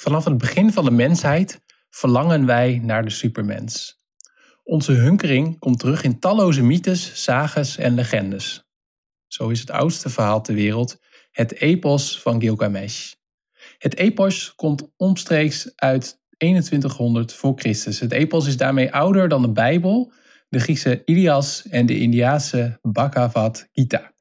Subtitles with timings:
[0.00, 3.98] Vanaf het begin van de mensheid verlangen wij naar de supermens.
[4.64, 8.64] Onze hunkering komt terug in talloze mythes, sages en legendes.
[9.26, 10.98] Zo is het oudste verhaal ter wereld
[11.30, 13.12] het epos van Gilgamesh.
[13.78, 18.00] Het epos komt omstreeks uit 2100 voor Christus.
[18.00, 20.12] Het epos is daarmee ouder dan de Bijbel,
[20.48, 24.12] de Griekse Ilias en de Indiase Bhagavad Gita.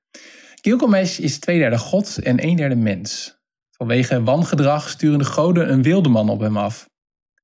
[0.61, 3.38] Gilgamesh is twee derde god en een derde mens.
[3.80, 6.89] Vanwege wangedrag sturen de goden een wildeman op hem af.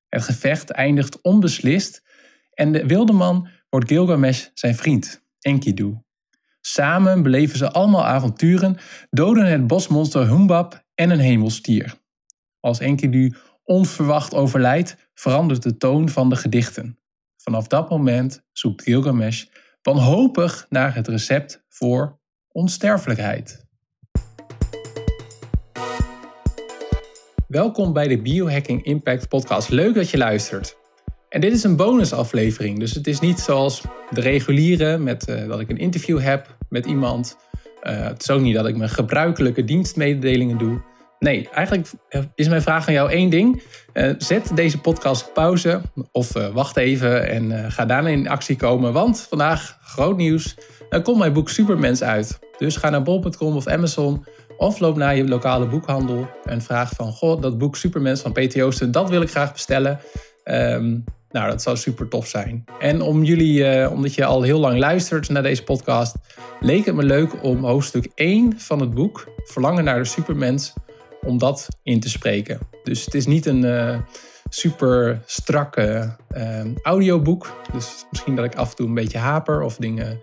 [0.10, 2.04] Het gevecht eindigt onbeslist
[2.54, 5.98] en de wildeman wordt Gilgamesh zijn vriend, Enkidu.
[6.62, 8.78] Samen beleven ze allemaal avonturen,
[9.10, 11.94] doden het bosmonster Humbab en een hemelstier.
[12.60, 17.00] Als Enkidu onverwacht overlijdt, verandert de toon van de gedichten.
[17.38, 19.46] Vanaf dat moment zoekt Gilgamesh
[19.82, 23.65] wanhopig naar het recept voor onsterfelijkheid.
[27.56, 29.70] Welkom bij de Biohacking Impact Podcast.
[29.70, 30.78] Leuk dat je luistert.
[31.30, 35.60] En dit is een bonusaflevering, dus het is niet zoals de reguliere met uh, dat
[35.60, 37.38] ik een interview heb met iemand.
[37.84, 40.82] Uh, het is ook niet dat ik mijn gebruikelijke dienstmededelingen doe.
[41.20, 43.64] Nee, eigenlijk eh, is mijn vraag aan jou één ding.
[43.94, 45.82] Uh, zet deze podcast op pauze
[46.12, 48.94] of wacht even en ga daarna in actie komen.
[48.94, 50.56] Want vandaag, groot nieuws,
[51.04, 52.40] komt mijn boek Supermens uit.
[52.58, 54.26] Dus ga naar bol.com of Amazon
[54.58, 57.12] of loop naar je lokale boekhandel en vraag van...
[57.12, 60.00] Goh, dat boek Supermens van Peter Joosten, dat wil ik graag bestellen.
[60.44, 61.04] Um,
[61.36, 62.64] nou, dat zou super tof zijn.
[62.80, 66.16] En om jullie, uh, omdat je al heel lang luistert naar deze podcast,
[66.60, 70.74] leek het me leuk om hoofdstuk 1 van het boek, Verlangen naar de Supermens,
[71.22, 72.60] om dat in te spreken.
[72.84, 74.00] Dus het is niet een uh,
[74.50, 77.54] super strakke uh, audioboek.
[77.74, 80.20] Dus misschien dat ik af en toe een beetje haper of dingen.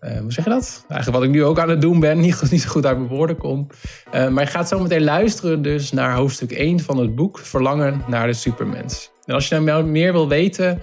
[0.00, 0.84] Uh, hoe zeg je dat?
[0.88, 3.08] Eigenlijk wat ik nu ook aan het doen ben, niet, niet zo goed uit mijn
[3.08, 3.66] woorden kom.
[4.14, 8.02] Uh, maar je gaat zo meteen luisteren dus naar hoofdstuk 1 van het boek Verlangen
[8.06, 9.10] naar de Supermens.
[9.24, 10.82] En als je nou meer wil weten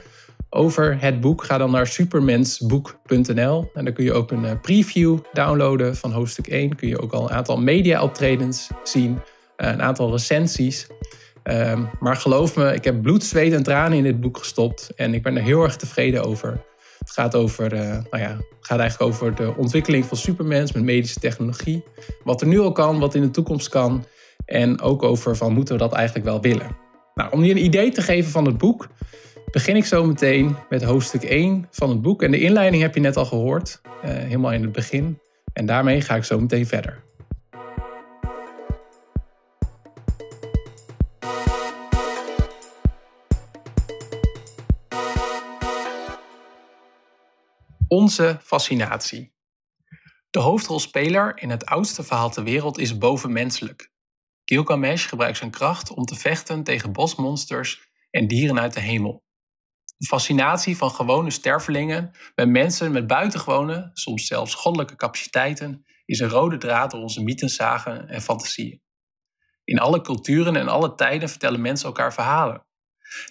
[0.49, 3.71] over het boek, ga dan naar supermensboek.nl.
[3.73, 6.75] En dan kun je ook een eh, preview downloaden van hoofdstuk 1.
[6.75, 9.19] Kun je ook al een aantal media-optredens zien,
[9.55, 10.87] eh, een aantal recensies.
[11.43, 14.91] Um, maar geloof me, ik heb bloed, zweet en tranen in dit boek gestopt.
[14.95, 16.61] En ik ben er heel erg tevreden over.
[17.05, 21.19] Het gaat, over, uh, nou ja, gaat eigenlijk over de ontwikkeling van supermens met medische
[21.19, 21.83] technologie.
[22.23, 24.05] Wat er nu al kan, wat in de toekomst kan.
[24.45, 26.77] En ook over van moeten we dat eigenlijk wel willen.
[27.13, 28.87] Nou, om je een idee te geven van het boek,
[29.51, 32.23] begin ik zo meteen met hoofdstuk 1 van het boek.
[32.23, 35.19] En de inleiding heb je net al gehoord, uh, helemaal in het begin.
[35.53, 37.03] En daarmee ga ik zo meteen verder.
[47.95, 49.33] Onze fascinatie.
[50.29, 53.91] De hoofdrolspeler in het oudste verhaal ter wereld is bovenmenselijk.
[54.43, 59.23] Gilgamesh gebruikt zijn kracht om te vechten tegen bosmonsters en dieren uit de hemel.
[59.97, 66.29] De fascinatie van gewone stervelingen met mensen met buitengewone, soms zelfs goddelijke capaciteiten, is een
[66.29, 68.81] rode draad door onze mythenzagen en fantasieën.
[69.63, 72.65] In alle culturen en alle tijden vertellen mensen elkaar verhalen.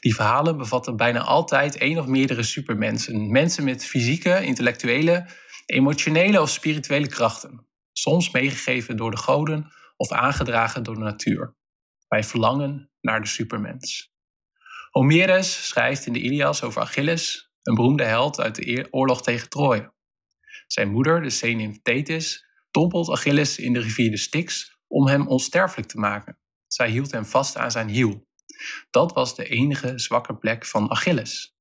[0.01, 5.27] Die verhalen bevatten bijna altijd één of meerdere supermensen, mensen met fysieke, intellectuele,
[5.67, 11.55] emotionele of spirituele krachten, soms meegegeven door de goden of aangedragen door de natuur.
[12.09, 14.13] Wij verlangen naar de supermens.
[14.91, 19.93] Homerus schrijft in de Ilias over Achilles, een beroemde held uit de oorlog tegen Troje.
[20.67, 25.89] Zijn moeder, de zenin Thetis, dompelt Achilles in de rivier de Styx om hem onsterfelijk
[25.89, 26.39] te maken.
[26.67, 28.27] Zij hield hem vast aan zijn hiel.
[28.91, 31.57] Dat was de enige zwakke plek van Achilles.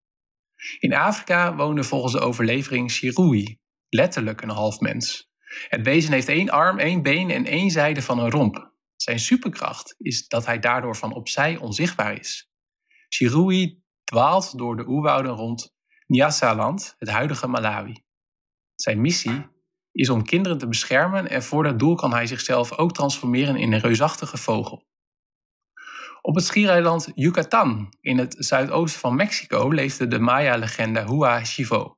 [0.79, 3.59] In Afrika woonde volgens de overlevering Shirui,
[3.89, 5.31] letterlijk een half mens.
[5.67, 8.71] Het wezen heeft één arm, één been en één zijde van een romp.
[8.95, 12.49] Zijn superkracht is dat hij daardoor van opzij onzichtbaar is.
[13.13, 15.73] Shirui dwaalt door de oerwouden rond
[16.07, 18.03] Nyasaland, het huidige Malawi.
[18.75, 19.47] Zijn missie
[19.91, 23.73] is om kinderen te beschermen en voor dat doel kan hij zichzelf ook transformeren in
[23.73, 24.87] een reusachtige vogel.
[26.25, 31.97] Op het schiereiland Yucatan in het zuidoosten van Mexico leefde de Maya-legende Hua Chivo.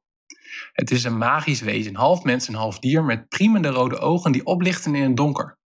[0.71, 4.45] Het is een magisch wezen, half mens en half dier, met priemende rode ogen die
[4.45, 5.59] oplichten in het donker.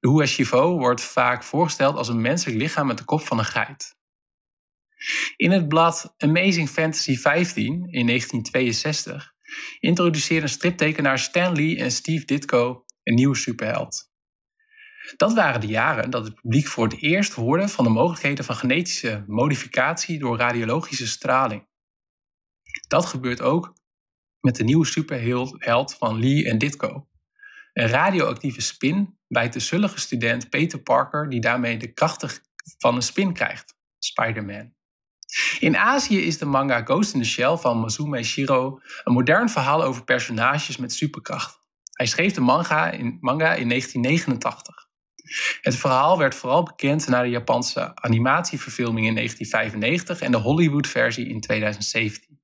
[0.00, 3.96] De Huashivo wordt vaak voorgesteld als een menselijk lichaam met de kop van een geit.
[5.36, 9.32] In het blad Amazing Fantasy 15 in 1962
[9.78, 14.09] introduceerden striptekenaar Stan Lee en Steve Ditko een nieuwe superheld.
[15.16, 18.56] Dat waren de jaren dat het publiek voor het eerst hoorde van de mogelijkheden van
[18.56, 21.68] genetische modificatie door radiologische straling.
[22.88, 23.74] Dat gebeurt ook
[24.40, 27.08] met de nieuwe superheld van Lee en Ditko.
[27.72, 32.40] Een radioactieve spin bijt de zullige student Peter Parker, die daarmee de krachtige
[32.78, 34.74] van een spin krijgt, Spider-Man.
[35.58, 39.82] In Azië is de manga Ghost in the Shell van Mazume Shiro een modern verhaal
[39.82, 41.58] over personages met superkracht.
[41.92, 44.89] Hij schreef de manga in, manga in 1989.
[45.60, 51.40] Het verhaal werd vooral bekend na de Japanse animatieverfilming in 1995 en de Hollywood-versie in
[51.40, 52.40] 2017.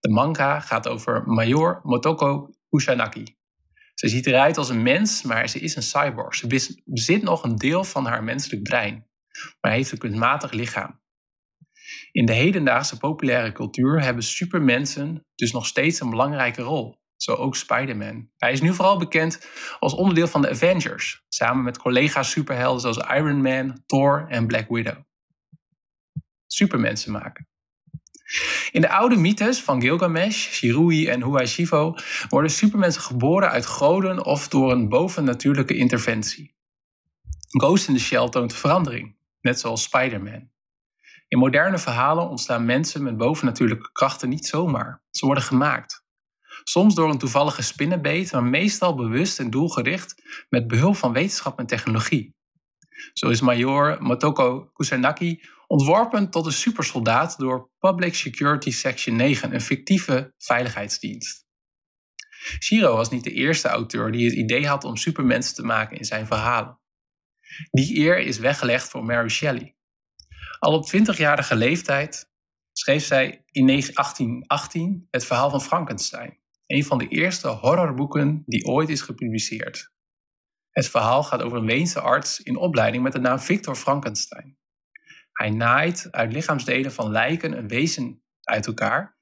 [0.00, 3.36] De manga gaat over Major Motoko Kusanagi.
[3.94, 6.34] Ze ziet eruit als een mens, maar ze is een cyborg.
[6.34, 6.46] Ze
[6.84, 9.06] bezit nog een deel van haar menselijk brein,
[9.60, 11.00] maar heeft een kunstmatig lichaam.
[12.12, 17.04] In de hedendaagse populaire cultuur hebben supermensen dus nog steeds een belangrijke rol.
[17.16, 18.30] Zo ook Spider-Man.
[18.36, 19.48] Hij is nu vooral bekend
[19.78, 24.68] als onderdeel van de Avengers, samen met collega's superhelden zoals Iron Man, Thor en Black
[24.68, 24.96] Widow.
[26.46, 27.48] Supermensen maken.
[28.70, 31.94] In de oude mythes van Gilgamesh, Shirui en Huashivo
[32.28, 36.54] worden supermensen geboren uit goden of door een bovennatuurlijke interventie.
[37.48, 40.50] Ghost in the Shell toont verandering, net zoals Spider-Man.
[41.28, 45.02] In moderne verhalen ontstaan mensen met bovennatuurlijke krachten niet zomaar.
[45.10, 46.05] Ze worden gemaakt.
[46.68, 51.66] Soms door een toevallige spinnenbeet, maar meestal bewust en doelgericht met behulp van wetenschap en
[51.66, 52.34] technologie.
[53.12, 59.60] Zo is major Motoko Kusanagi ontworpen tot een supersoldaat door Public Security Section 9, een
[59.60, 61.44] fictieve veiligheidsdienst.
[62.62, 66.04] Shiro was niet de eerste auteur die het idee had om supermensen te maken in
[66.04, 66.80] zijn verhalen.
[67.70, 69.76] Die eer is weggelegd voor Mary Shelley.
[70.58, 72.30] Al op 20-jarige leeftijd
[72.72, 78.88] schreef zij in 1818 het verhaal van Frankenstein, een van de eerste horrorboeken die ooit
[78.88, 79.92] is gepubliceerd.
[80.70, 84.58] Het verhaal gaat over een Weense arts in opleiding met de naam Victor Frankenstein.
[85.32, 89.18] Hij naait uit lichaamsdelen van lijken een wezen uit elkaar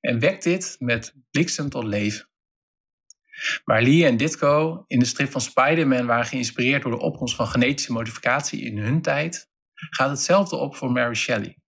[0.00, 2.28] en wekt dit met bliksem tot leven.
[3.64, 7.46] Waar Lee en Ditko in de strip van Spider-Man waren geïnspireerd door de opkomst van
[7.46, 11.58] genetische modificatie in hun tijd, gaat hetzelfde op voor Mary Shelley.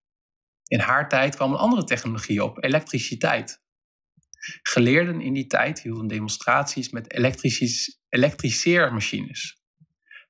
[0.67, 3.62] In haar tijd kwam een andere technologie op, elektriciteit.
[4.61, 7.13] Geleerden in die tijd hielden demonstraties met
[8.09, 9.61] elektriceermachines.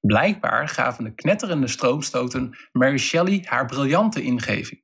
[0.01, 4.83] Blijkbaar gaven de knetterende stroomstoten Mary Shelley haar briljante ingeving.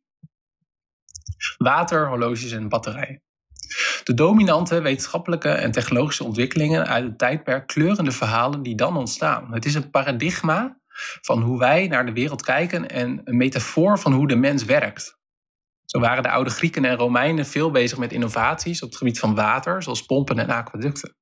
[1.58, 3.22] Water, horloges en batterijen.
[4.04, 9.54] De dominante wetenschappelijke en technologische ontwikkelingen uit het tijdperk kleuren de verhalen die dan ontstaan.
[9.54, 10.80] Het is een paradigma
[11.22, 15.19] van hoe wij naar de wereld kijken en een metafoor van hoe de mens werkt.
[15.90, 19.36] Zo waren de oude Grieken en Romeinen veel bezig met innovaties op het gebied van
[19.36, 21.16] water, zoals pompen en aquaducten.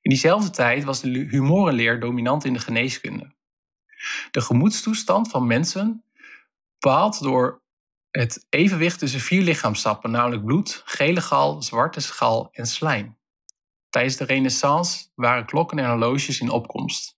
[0.00, 3.34] In diezelfde tijd was de humorenleer dominant in de geneeskunde.
[4.30, 6.04] De gemoedstoestand van mensen
[6.78, 7.62] bepaald door
[8.10, 13.18] het evenwicht tussen vier lichaamstappen, namelijk bloed, gele gal, zwarte schal en slijm.
[13.88, 17.16] Tijdens de Renaissance waren klokken en horloges in opkomst.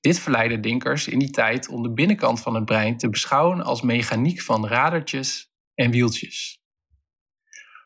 [0.00, 3.82] Dit verleidde denkers in die tijd om de binnenkant van het brein te beschouwen als
[3.82, 6.60] mechaniek van radertjes en wieltjes.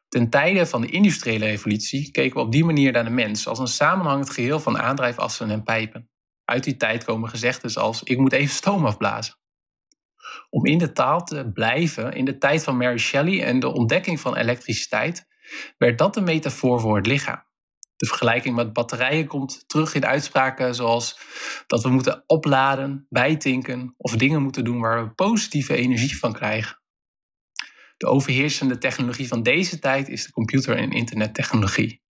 [0.08, 3.58] Ten tijde van de industriële revolutie keken we op die manier naar de mens als
[3.58, 6.10] een samenhangend geheel van aandrijfassen en pijpen.
[6.44, 9.34] Uit die tijd komen gezegden als ik moet even stoom afblazen.
[10.50, 14.20] Om in de taal te blijven, in de tijd van Mary Shelley en de ontdekking
[14.20, 15.26] van elektriciteit,
[15.78, 17.44] werd dat de metafoor voor het lichaam.
[17.96, 21.18] De vergelijking met batterijen komt terug in uitspraken zoals
[21.66, 26.84] dat we moeten opladen, bijtinken of dingen moeten doen waar we positieve energie van krijgen.
[27.96, 32.02] De overheersende technologie van deze tijd is de computer- en internettechnologie.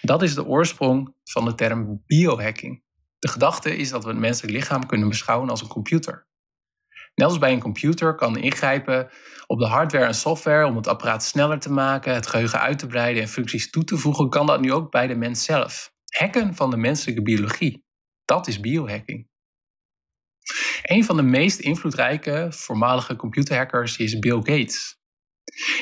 [0.00, 2.82] Dat is de oorsprong van de term biohacking.
[3.18, 6.26] De gedachte is dat we het menselijk lichaam kunnen beschouwen als een computer.
[7.14, 9.10] Net als bij een computer kan ingrijpen
[9.46, 12.86] op de hardware en software om het apparaat sneller te maken, het geheugen uit te
[12.86, 15.92] breiden en functies toe te voegen, kan dat nu ook bij de mens zelf.
[16.06, 17.84] Hacken van de menselijke biologie.
[18.24, 19.28] Dat is biohacking.
[20.82, 25.00] Een van de meest invloedrijke voormalige computerhackers is Bill Gates.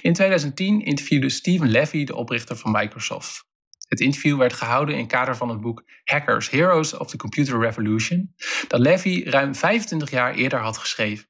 [0.02, 3.48] In 2010 interviewde Steven Levy de oprichter van Microsoft.
[3.88, 8.34] Het interview werd gehouden in kader van het boek Hackers Heroes of the Computer Revolution,
[8.68, 11.28] dat Levy ruim 25 jaar eerder had geschreven.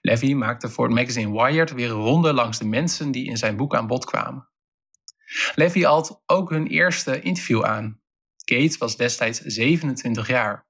[0.00, 3.74] Levy maakte voor het magazine Wired weer ronde langs de mensen die in zijn boek
[3.74, 4.48] aan bod kwamen.
[5.54, 8.00] Levy had ook hun eerste interview aan.
[8.44, 10.66] Gates was destijds 27 jaar.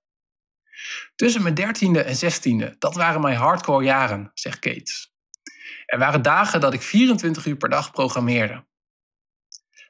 [1.17, 5.14] Tussen mijn dertiende en zestiende, dat waren mijn hardcore jaren, zegt Gates.
[5.87, 8.67] Er waren dagen dat ik 24 uur per dag programmeerde.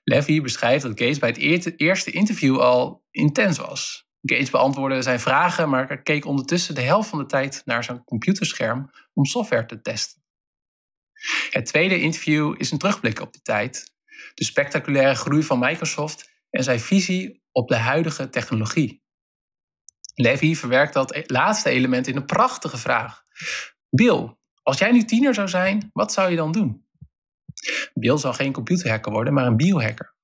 [0.05, 4.07] Levy beschrijft dat Gates bij het eerste interview al intens was.
[4.23, 8.91] Gates beantwoordde zijn vragen, maar keek ondertussen de helft van de tijd naar zijn computerscherm
[9.13, 10.23] om software te testen.
[11.51, 13.93] Het tweede interview is een terugblik op die tijd,
[14.35, 19.03] de spectaculaire groei van Microsoft en zijn visie op de huidige technologie.
[20.15, 23.23] Levy verwerkt dat laatste element in een prachtige vraag.
[23.91, 26.87] Bill, als jij nu tiener zou zijn, wat zou je dan doen?
[27.94, 30.14] Bill zou geen computerhacker worden, maar een biohacker.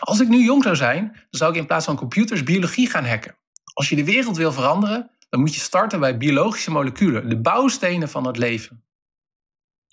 [0.00, 3.04] Als ik nu jong zou zijn, dan zou ik in plaats van computers biologie gaan
[3.04, 3.36] hacken.
[3.74, 8.08] Als je de wereld wil veranderen, dan moet je starten bij biologische moleculen, de bouwstenen
[8.08, 8.84] van het leven.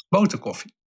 [0.10, 0.78] Boterkoffie.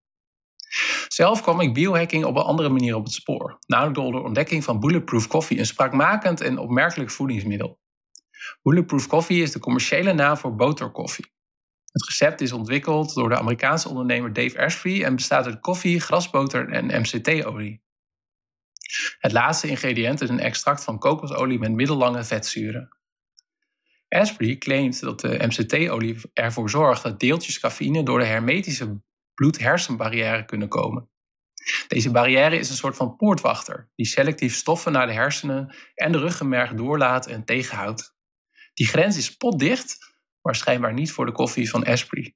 [1.08, 4.64] Zelf kwam ik biohacking op een andere manier op het spoor, namelijk door de ontdekking
[4.64, 7.80] van Bulletproof Coffee, een spraakmakend en opmerkelijk voedingsmiddel.
[8.62, 11.32] Bulletproof Coffee is de commerciële naam voor boterkoffie.
[11.92, 16.68] Het recept is ontwikkeld door de Amerikaanse ondernemer Dave Asprey en bestaat uit koffie, grasboter
[16.68, 17.82] en MCT-olie.
[19.18, 22.96] Het laatste ingrediënt is een extract van kokosolie met middellange vetzuren.
[24.08, 29.00] Asprey claimt dat de MCT-olie ervoor zorgt dat deeltjes cafeïne door de hermetische
[29.34, 31.11] bloed-hersenbarrière kunnen komen.
[31.88, 36.18] Deze barrière is een soort van poortwachter die selectief stoffen naar de hersenen en de
[36.18, 38.14] ruggenmerg doorlaat en tegenhoudt.
[38.75, 40.12] Die grens is potdicht,
[40.42, 42.34] maar schijnbaar niet voor de koffie van Asprey.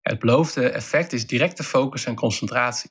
[0.00, 2.90] Het beloofde effect is directe focus en concentratie.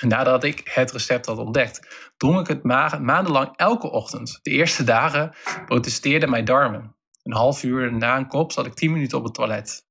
[0.00, 2.62] En nadat ik het recept had ontdekt, dronk ik het
[3.02, 4.38] maandenlang elke ochtend.
[4.42, 5.34] De eerste dagen
[5.66, 6.96] protesteerden mijn darmen.
[7.22, 9.86] Een half uur na een kop zat ik tien minuten op het toilet.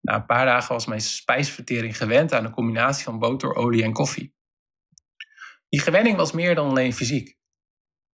[0.00, 3.92] Na een paar dagen was mijn spijsvertering gewend aan een combinatie van boter, olie en
[3.92, 4.34] koffie.
[5.68, 7.36] Die gewenning was meer dan alleen fysiek.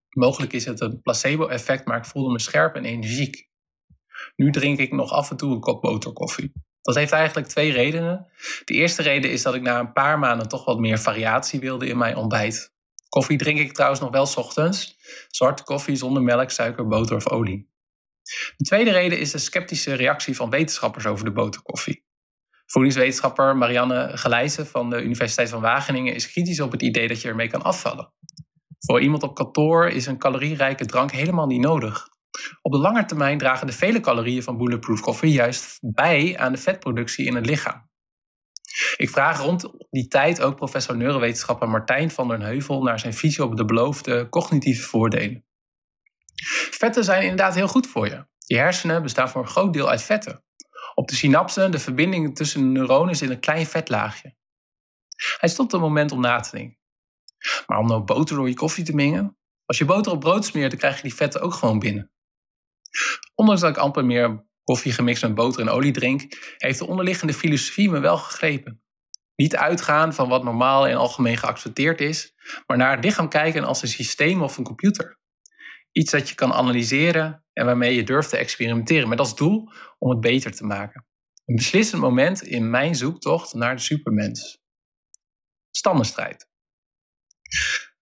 [0.09, 3.49] Mogelijk is het een placebo-effect, maar ik voelde me scherp en energiek.
[4.37, 6.53] Nu drink ik nog af en toe een kop boterkoffie.
[6.83, 8.27] Dat heeft eigenlijk twee redenen.
[8.65, 11.87] De eerste reden is dat ik na een paar maanden toch wat meer variatie wilde
[11.87, 12.73] in mijn ontbijt.
[13.09, 14.97] Koffie drink ik trouwens nog wel ochtends.
[15.29, 17.73] Zwarte koffie zonder melk, suiker, boter of olie.
[18.57, 22.05] De tweede reden is de sceptische reactie van wetenschappers over de boterkoffie.
[22.67, 27.29] Voedingswetenschapper Marianne Gelijzen van de Universiteit van Wageningen is kritisch op het idee dat je
[27.29, 28.13] ermee kan afvallen.
[28.79, 32.09] Voor iemand op kantoor is een calorierijke drank helemaal niet nodig.
[32.63, 36.59] Op de lange termijn dragen de vele calorieën van Bulletproof koffie juist bij aan de
[36.59, 37.89] vetproductie in het lichaam.
[38.97, 43.45] Ik vraag rond die tijd ook professor neurowetenschapper Martijn van den Heuvel naar zijn visie
[43.45, 45.45] op de beloofde cognitieve voordelen.
[46.71, 48.27] Vetten zijn inderdaad heel goed voor je.
[48.39, 50.45] Je hersenen bestaan voor een groot deel uit vetten.
[50.95, 54.35] Op de synapsen, de verbindingen tussen de neuronen, zit een klein vetlaagje.
[55.39, 56.79] Hij stopt een moment om na te denken.
[57.67, 59.37] Maar om nou boter door je koffie te mengen?
[59.65, 62.13] Als je boter op brood smeert, dan krijg je die vetten ook gewoon binnen.
[63.35, 67.35] Ondanks dat ik amper meer koffie gemixt met boter en olie drink, heeft de onderliggende
[67.35, 68.83] filosofie me wel gegrepen.
[69.37, 72.35] Niet uitgaan van wat normaal en algemeen geaccepteerd is,
[72.67, 75.19] maar naar het lichaam kijken als een systeem of een computer.
[75.93, 80.11] Iets dat je kan analyseren en waarmee je durft te experimenteren met als doel om
[80.11, 81.07] het beter te maken.
[81.45, 84.63] Een beslissend moment in mijn zoektocht naar de supermens.
[85.71, 86.49] Stammenstrijd.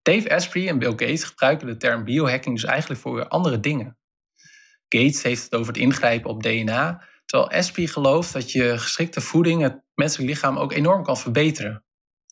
[0.03, 3.98] Dave Asprey en Bill Gates gebruiken de term biohacking dus eigenlijk voor andere dingen.
[4.89, 9.63] Gates heeft het over het ingrijpen op DNA, terwijl Asprey gelooft dat je geschikte voeding
[9.63, 11.85] het menselijk lichaam ook enorm kan verbeteren.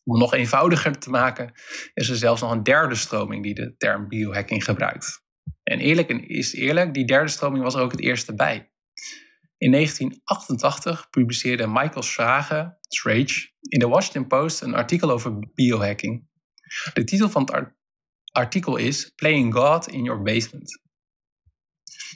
[0.04, 1.52] Om het nog eenvoudiger te maken,
[1.94, 5.24] is er zelfs nog een derde stroming die de term biohacking gebruikt.
[5.62, 8.70] En eerlijk is eerlijk, die derde stroming was er ook het eerste bij.
[9.58, 12.78] In 1988 publiceerde Michael Schrage
[13.60, 16.28] in de Washington Post een artikel over biohacking.
[16.92, 17.74] De titel van het
[18.32, 20.85] artikel is Playing God in Your Basement.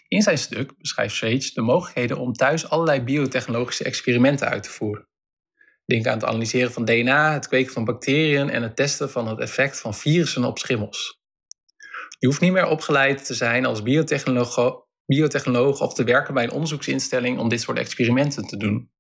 [0.09, 5.09] In zijn stuk beschrijft Sage de mogelijkheden om thuis allerlei biotechnologische experimenten uit te voeren.
[5.85, 9.39] Denk aan het analyseren van DNA, het kweken van bacteriën en het testen van het
[9.39, 11.21] effect van virussen op schimmels.
[12.19, 16.51] Je hoeft niet meer opgeleid te zijn als biotechnoloog, biotechnoloog of te werken bij een
[16.51, 18.91] onderzoeksinstelling om dit soort experimenten te doen.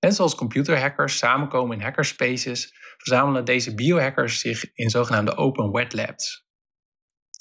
[0.00, 6.46] Net zoals computerhackers samenkomen in hackerspaces, verzamelen deze biohackers zich in zogenaamde open wet labs.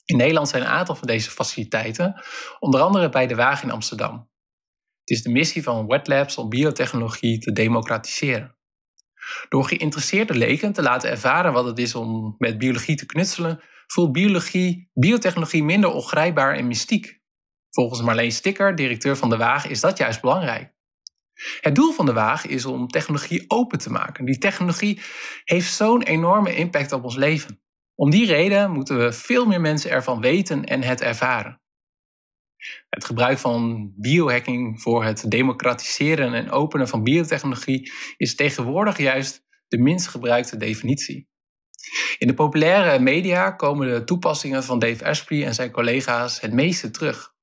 [0.05, 2.21] In Nederland zijn een aantal van deze faciliteiten,
[2.59, 4.29] onder andere bij de Waag in Amsterdam.
[4.99, 8.55] Het is de missie van wet labs om biotechnologie te democratiseren.
[9.49, 14.11] Door geïnteresseerde leken te laten ervaren wat het is om met biologie te knutselen, voelt
[14.11, 17.19] biologie, biotechnologie minder ongrijpbaar en mystiek.
[17.69, 20.73] Volgens Marleen Sticker, directeur van de Waag, is dat juist belangrijk.
[21.61, 24.25] Het doel van de Waag is om technologie open te maken.
[24.25, 25.01] Die technologie
[25.43, 27.61] heeft zo'n enorme impact op ons leven.
[28.01, 31.61] Om die reden moeten we veel meer mensen ervan weten en het ervaren.
[32.89, 39.77] Het gebruik van biohacking voor het democratiseren en openen van biotechnologie is tegenwoordig juist de
[39.77, 41.29] minst gebruikte definitie.
[42.17, 46.91] In de populaire media komen de toepassingen van Dave Asprey en zijn collega's het meeste
[46.91, 47.33] terug.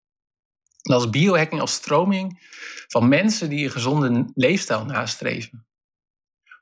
[0.83, 2.41] Dat is biohacking als stroming
[2.87, 5.67] van mensen die een gezonde leefstijl nastreven.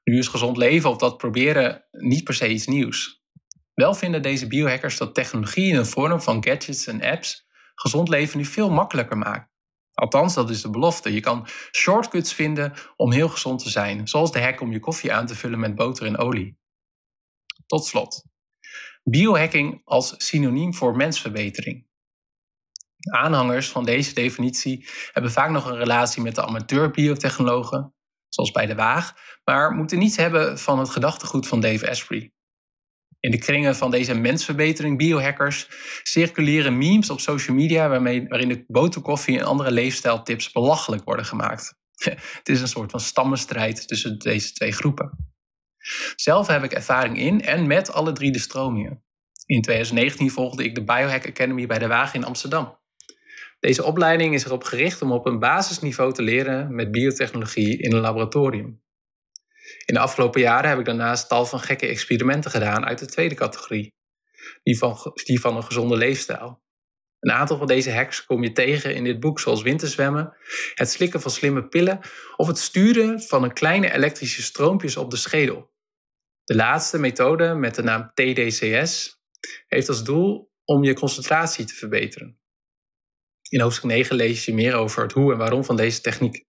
[0.04, 3.24] Nu is gezond leven of dat proberen niet per se iets nieuws.
[3.76, 8.38] Wel vinden deze biohackers dat technologie in de vorm van gadgets en apps gezond leven
[8.38, 9.50] nu veel makkelijker maakt.
[9.94, 11.12] Althans, dat is de belofte.
[11.12, 15.12] Je kan shortcuts vinden om heel gezond te zijn, zoals de hack om je koffie
[15.12, 16.58] aan te vullen met boter en olie.
[17.66, 18.24] Tot slot,
[19.02, 21.86] biohacking als synoniem voor mensverbetering.
[23.10, 27.94] Aanhangers van deze definitie hebben vaak nog een relatie met de amateur-biotechnologen,
[28.28, 29.14] zoals bij de Waag,
[29.44, 32.35] maar moeten niets hebben van het gedachtegoed van Dave Asprey.
[33.26, 35.68] In de kringen van deze mensverbetering biohackers
[36.02, 41.74] circuleren memes op social media waarmee, waarin de boterkoffie en andere leefstijltips belachelijk worden gemaakt.
[42.38, 45.34] Het is een soort van stammenstrijd tussen deze twee groepen.
[46.16, 49.02] Zelf heb ik ervaring in en met alle drie de stromingen.
[49.46, 52.78] In 2019 volgde ik de Biohack Academy bij de Wagen in Amsterdam.
[53.60, 58.00] Deze opleiding is erop gericht om op een basisniveau te leren met biotechnologie in een
[58.00, 58.84] laboratorium.
[59.86, 63.34] In de afgelopen jaren heb ik daarnaast tal van gekke experimenten gedaan uit de tweede
[63.34, 63.94] categorie,
[64.62, 66.64] die van, die van een gezonde leefstijl.
[67.18, 70.36] Een aantal van deze hacks kom je tegen in dit boek, zoals winterzwemmen,
[70.74, 72.00] het slikken van slimme pillen
[72.36, 75.74] of het sturen van een kleine elektrische stroompjes op de schedel.
[76.44, 79.18] De laatste methode, met de naam TDCS,
[79.66, 82.40] heeft als doel om je concentratie te verbeteren.
[83.48, 86.44] In hoofdstuk 9 lees je meer over het hoe en waarom van deze techniek.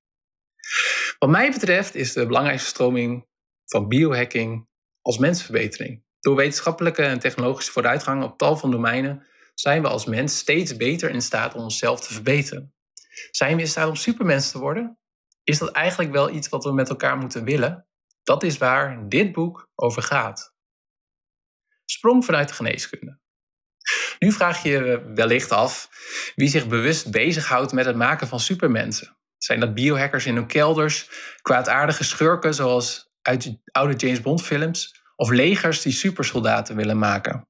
[1.20, 3.28] Wat mij betreft is de belangrijkste stroming
[3.66, 4.68] van biohacking
[5.02, 6.04] als mensverbetering.
[6.20, 11.10] Door wetenschappelijke en technologische vooruitgang op tal van domeinen zijn we als mens steeds beter
[11.10, 12.74] in staat om onszelf te verbeteren.
[13.32, 15.00] Zijn we in staat om supermens te worden?
[15.44, 17.88] Is dat eigenlijk wel iets wat we met elkaar moeten willen?
[18.24, 20.56] Dat is waar dit boek over gaat.
[21.86, 23.20] Sprong vanuit de geneeskunde.
[24.20, 25.90] Nu vraag je je wellicht af
[26.36, 29.17] wie zich bewust bezighoudt met het maken van supermensen.
[29.38, 31.10] Zijn dat biohackers in hun kelders,
[31.42, 37.48] kwaadaardige schurken zoals uit oude James Bond films, of legers die supersoldaten willen maken?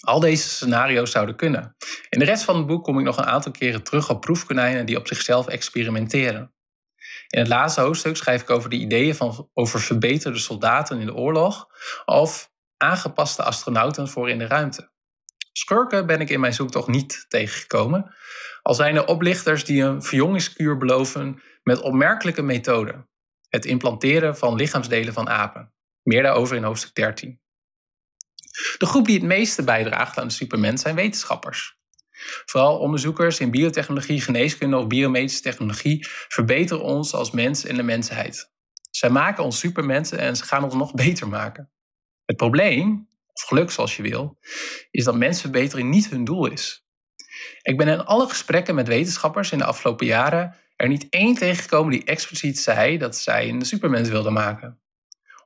[0.00, 1.76] Al deze scenario's zouden kunnen.
[2.08, 4.86] In de rest van het boek kom ik nog een aantal keren terug op proefkonijnen
[4.86, 6.52] die op zichzelf experimenteren.
[7.28, 11.14] In het laatste hoofdstuk schrijf ik over de ideeën van, over verbeterde soldaten in de
[11.14, 11.66] oorlog
[12.04, 14.90] of aangepaste astronauten voor in de ruimte.
[15.58, 18.14] Schurken ben ik in mijn zoektocht niet tegengekomen,
[18.62, 23.08] al zijn er oplichters die een verjongingskuur beloven met opmerkelijke methoden.
[23.48, 25.72] Het implanteren van lichaamsdelen van apen.
[26.02, 27.40] Meer daarover in hoofdstuk 13.
[28.78, 31.78] De groep die het meeste bijdraagt aan de supermens zijn wetenschappers.
[32.44, 38.52] Vooral onderzoekers in biotechnologie, geneeskunde of biomedische technologie verbeteren ons als mens en de mensheid.
[38.90, 41.70] Zij maken ons supermensen en ze gaan ons nog beter maken.
[42.24, 43.08] Het probleem,
[43.42, 44.38] of geluk zoals je wil,
[44.90, 46.86] is dat mensverbetering niet hun doel is.
[47.62, 51.90] Ik ben in alle gesprekken met wetenschappers in de afgelopen jaren er niet één tegengekomen
[51.90, 54.80] die expliciet zei dat zij een supermens wilden maken.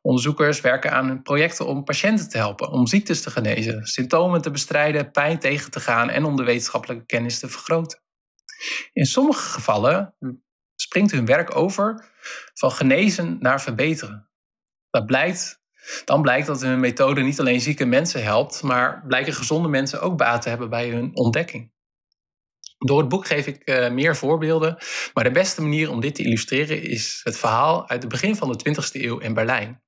[0.02, 5.10] Onderzoekers werken aan projecten om patiënten te helpen, om ziektes te genezen, symptomen te bestrijden,
[5.10, 8.00] pijn tegen te gaan en om de wetenschappelijke kennis te vergroten.
[8.92, 10.14] In sommige gevallen
[10.74, 12.10] springt hun werk over
[12.54, 14.28] van genezen naar verbeteren.
[14.90, 15.61] Dat blijkt,
[16.04, 20.16] dan blijkt dat hun methode niet alleen zieke mensen helpt, maar blijken gezonde mensen ook
[20.16, 21.72] baat te hebben bij hun ontdekking.
[22.78, 24.76] Door het boek geef ik uh, meer voorbeelden,
[25.14, 28.52] maar de beste manier om dit te illustreren is het verhaal uit het begin van
[28.52, 29.82] de 20e eeuw in Berlijn.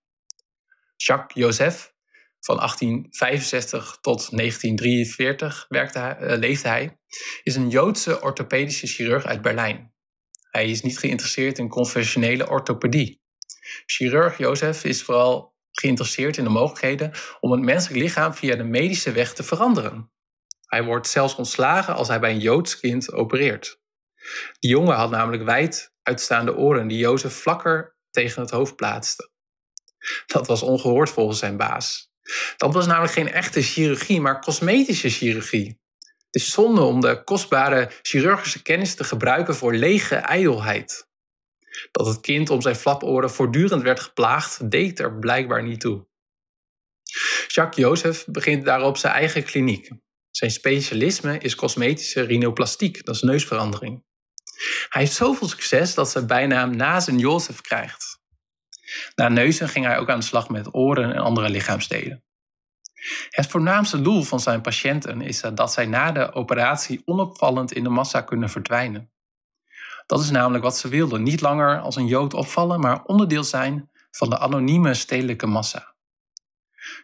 [0.97, 1.93] Jacques Joseph,
[2.41, 6.99] van 1865 tot 1943 werkte hij, uh, leefde hij,
[7.43, 9.93] is een Joodse orthopedische chirurg uit Berlijn.
[10.51, 13.23] Hij is niet geïnteresseerd in conventionele orthopedie.
[13.87, 19.13] Chirurg Joseph is vooral geïnteresseerd in de mogelijkheden om het menselijk lichaam via de medische
[19.13, 20.13] weg te veranderen.
[20.67, 23.81] Hij wordt zelfs ontslagen als hij bij een Joods kind opereert.
[24.59, 29.31] De jongen had namelijk wijd uitstaande oren die Jozef vlakker tegen het hoofd plaatste.
[30.27, 32.13] Dat was ongehoord volgens zijn baas.
[32.57, 35.83] Dat was namelijk geen echte chirurgie, maar cosmetische chirurgie.
[35.99, 41.09] Het is zonde om de kostbare chirurgische kennis te gebruiken voor lege ijdelheid.
[41.91, 46.07] Dat het kind om zijn flaporen voortdurend werd geplaagd, deed er blijkbaar niet toe.
[47.47, 49.91] Jacques Joseph begint daarop zijn eigen kliniek.
[50.31, 54.05] Zijn specialisme is cosmetische rhinoplastiek, dat is neusverandering.
[54.89, 58.23] Hij heeft zoveel succes dat zijn bijnaam Nazen Jozef krijgt.
[59.15, 62.25] Na neuzen ging hij ook aan de slag met oren en andere lichaamsdelen.
[63.31, 67.89] Het voornaamste doel van zijn patiënten is dat zij na de operatie onopvallend in de
[67.89, 69.13] massa kunnen verdwijnen.
[70.07, 73.91] Dat is namelijk wat ze wilden: niet langer als een jood opvallen, maar onderdeel zijn
[74.11, 75.95] van de anonieme stedelijke massa.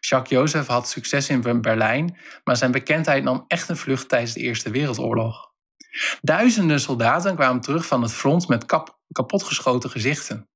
[0.00, 4.40] Jacques Joseph had succes in Berlijn, maar zijn bekendheid nam echt een vlucht tijdens de
[4.40, 5.48] Eerste Wereldoorlog.
[6.20, 10.48] Duizenden soldaten kwamen terug van het front met kap kapotgeschoten gezichten.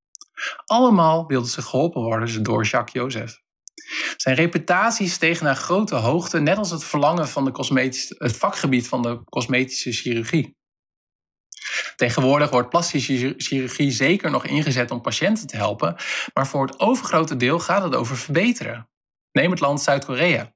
[0.65, 3.43] Allemaal wilden ze geholpen worden door Jacques Joseph.
[4.17, 9.01] Zijn reputatie steeg naar grote hoogte, net als het verlangen van de het vakgebied van
[9.01, 10.55] de cosmetische chirurgie.
[11.95, 15.95] Tegenwoordig wordt plastische chirurgie zeker nog ingezet om patiënten te helpen,
[16.33, 18.89] maar voor het overgrote deel gaat het over verbeteren.
[19.31, 20.53] Neem het land Zuid-Korea.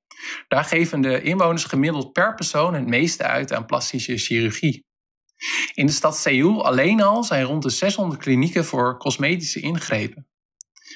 [0.47, 4.88] Daar geven de inwoners gemiddeld per persoon het meeste uit aan plastische chirurgie.
[5.73, 10.28] In de stad Seoul alleen al zijn rond de 600 klinieken voor cosmetische ingrepen.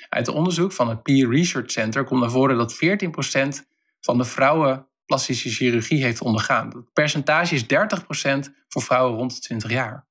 [0.10, 3.67] Uit onderzoek van het Peer Research Center komt naar voren dat 14%
[3.99, 6.67] van de vrouwen plastische chirurgie heeft ondergaan.
[6.67, 7.67] Het percentage is 30%
[8.67, 10.08] voor vrouwen rond de 20 jaar.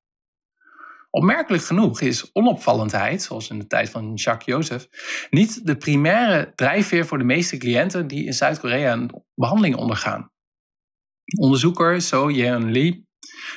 [1.15, 4.87] Opmerkelijk genoeg is onopvallendheid, zoals in de tijd van Jacques Joseph,
[5.31, 10.31] niet de primaire drijfveer voor de meeste cliënten die in Zuid-Korea een behandeling ondergaan.
[11.41, 13.07] Onderzoeker So Yeon Lee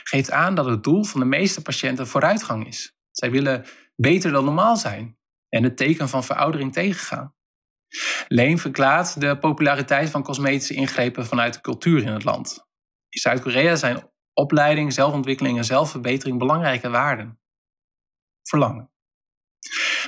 [0.04, 2.96] geeft aan dat het doel van de meeste patiënten vooruitgang is.
[3.12, 3.66] Zij willen
[3.96, 5.18] beter dan normaal zijn
[5.50, 7.34] en het teken van veroudering tegengaan.
[8.28, 12.66] Leen verklaart de populariteit van cosmetische ingrepen vanuit de cultuur in het land.
[13.10, 17.40] In Zuid-Korea zijn opleiding, zelfontwikkeling en zelfverbetering belangrijke waarden.
[18.48, 18.90] Verlangen.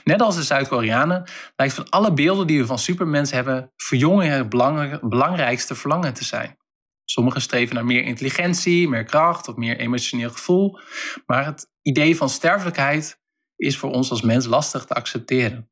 [0.04, 4.50] Net als de Zuid-Koreanen lijkt van alle beelden die we van supermens hebben, verjongen het
[5.10, 6.58] belangrijkste verlangen te zijn.
[7.06, 10.80] Sommigen streven naar meer intelligentie, meer kracht of meer emotioneel gevoel,
[11.26, 13.21] maar het idee van sterfelijkheid
[13.56, 15.71] is voor ons als mens lastig te accepteren.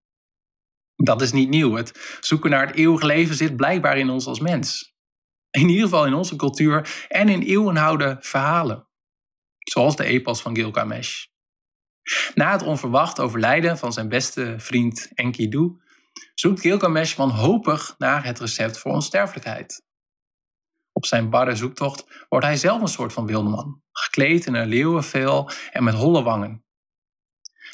[0.96, 1.74] Dat is niet nieuw.
[1.74, 4.96] Het zoeken naar het eeuwige leven zit blijkbaar in ons als mens.
[5.50, 8.88] In ieder geval in onze cultuur en in eeuwenoude verhalen.
[9.60, 11.26] Zoals de epos van Gilgamesh.
[12.34, 15.82] Na het onverwacht overlijden van zijn beste vriend Enkidu
[16.34, 19.84] zoekt Gilgamesh wanhopig naar het recept voor onsterfelijkheid.
[20.92, 25.50] Op zijn barre zoektocht wordt hij zelf een soort van wildeman, gekleed in een leeuwenvel
[25.72, 26.64] en met holle wangen.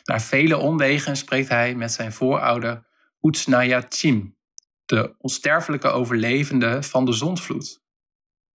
[0.04, 2.88] Na vele omwegen spreekt hij met zijn voorouder
[3.22, 4.38] Utsnayachim,
[4.86, 7.82] de onsterfelijke overlevende van de zondvloed.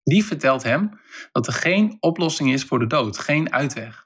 [0.02, 1.00] Die vertelt hem
[1.32, 4.05] dat er geen oplossing is voor de dood, geen uitweg.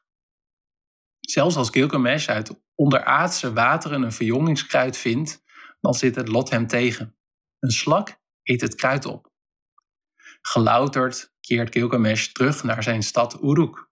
[1.30, 5.42] Zelfs als Gilgamesh uit onderaardse wateren een verjongingskruid vindt,
[5.80, 7.16] dan zit het lot hem tegen.
[7.58, 9.32] Een slak eet het kruid op.
[10.42, 13.88] Gelouterd keert Gilgamesh terug naar zijn stad Uruk.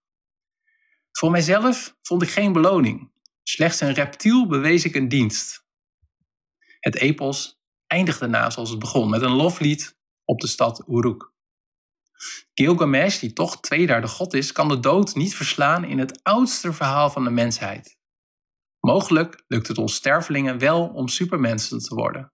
[1.12, 3.12] Voor mijzelf vond ik geen beloning.
[3.42, 5.66] Slechts een reptiel bewees ik een dienst.
[6.81, 11.33] Het epos eindigt daarna zoals het begon, met een loflied op de stad Uruk.
[12.54, 17.11] Gilgamesh, die toch tweederde god is, kan de dood niet verslaan in het oudste verhaal
[17.11, 17.96] van de mensheid.
[18.81, 22.33] Mogelijk lukt het ons stervelingen wel om supermensen te worden.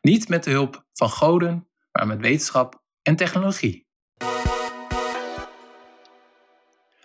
[0.00, 3.88] Niet met de hulp van goden, maar met wetenschap en technologie.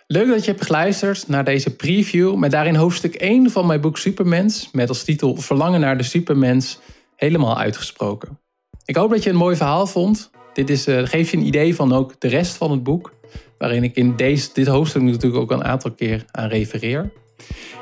[0.06, 3.98] Leuk dat je hebt geluisterd naar deze preview met daarin hoofdstuk 1 van mijn boek
[3.98, 6.78] Supermens met als titel Verlangen naar de Supermens
[7.16, 8.40] helemaal uitgesproken.
[8.84, 10.30] Ik hoop dat je een mooi verhaal vond.
[10.56, 13.12] Dit is, uh, geeft je een idee van ook de rest van het boek,
[13.58, 17.10] waarin ik in deze, dit hoofdstuk natuurlijk ook een aantal keer aan refereer.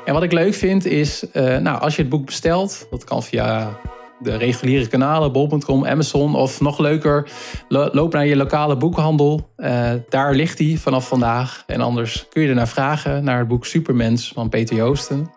[0.05, 3.23] En wat ik leuk vind is, uh, nou, als je het boek bestelt, dat kan
[3.23, 3.79] via
[4.19, 7.29] de reguliere kanalen, bol.com, Amazon of nog leuker,
[7.67, 9.49] loop naar je lokale boekhandel.
[9.57, 11.63] Uh, daar ligt hij vanaf vandaag.
[11.67, 15.31] En anders kun je er naar vragen, naar het boek Supermens van Peter Joosten.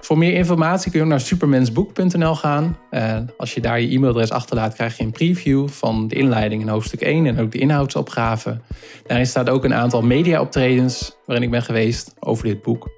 [0.00, 2.78] Voor meer informatie kun je ook naar supermensboek.nl gaan.
[2.90, 6.68] Uh, als je daar je e-mailadres achterlaat, krijg je een preview van de inleiding in
[6.68, 8.60] hoofdstuk 1 en ook de inhoudsopgave.
[9.06, 12.88] Daarin staat ook een aantal media-optredens waarin ik ben geweest over dit boek.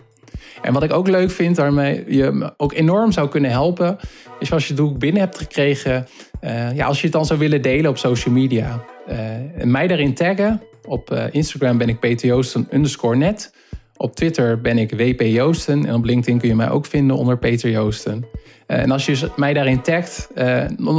[0.63, 3.97] En wat ik ook leuk vind, waarmee je me ook enorm zou kunnen helpen,
[4.39, 6.07] is als je het boek binnen hebt gekregen,
[6.41, 8.85] uh, ja, als je het dan zou willen delen op social media.
[9.09, 9.19] Uh,
[9.61, 10.63] en mij daarin taggen.
[10.85, 13.53] Op Instagram ben ik Joosten underscore net.
[13.97, 15.87] Op Twitter ben ik WP Joosten.
[15.87, 18.27] En op LinkedIn kun je mij ook vinden onder Peter Joosten.
[18.67, 20.29] en als je mij daarin tagt,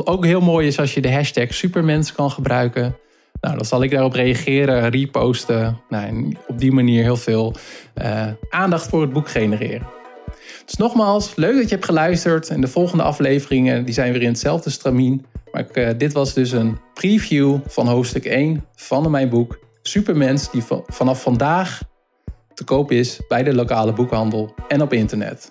[0.04, 2.96] ook heel mooi is als je de hashtag Supermens kan gebruiken.
[3.42, 5.80] Nou, dan zal ik daarop reageren, reposten.
[5.90, 7.56] Nou, en op die manier heel veel
[8.02, 9.88] uh, aandacht voor het boek genereren.
[10.66, 12.50] Dus nogmaals, leuk dat je hebt geluisterd.
[12.50, 15.26] En de volgende afleveringen die zijn weer in hetzelfde stramien.
[15.52, 20.64] Maar ik, dit was dus een preview van hoofdstuk 1 van mijn boek Supermens, die
[20.88, 21.82] vanaf vandaag
[22.58, 25.48] te koop is bij de lokale boekhandel en op internet.